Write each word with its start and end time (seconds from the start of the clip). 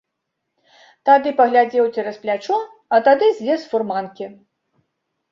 Тады 1.09 1.33
паглядзеў 1.41 1.85
цераз 1.99 2.17
плячо, 2.23 2.57
а 2.97 2.99
тады 3.07 3.25
злез 3.39 3.59
з 3.65 3.69
фурманкі. 3.75 4.25